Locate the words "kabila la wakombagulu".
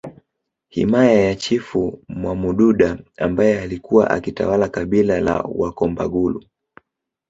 4.69-6.43